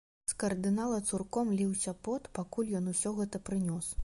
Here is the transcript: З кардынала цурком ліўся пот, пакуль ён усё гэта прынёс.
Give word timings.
З 0.31 0.35
кардынала 0.43 0.97
цурком 1.09 1.53
ліўся 1.59 1.95
пот, 2.09 2.31
пакуль 2.39 2.77
ён 2.81 2.93
усё 2.97 3.17
гэта 3.23 3.47
прынёс. 3.53 3.97